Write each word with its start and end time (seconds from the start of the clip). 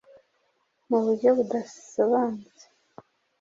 mu 0.89 0.97
buryo 1.03 1.29
budasobanutse 1.37 2.63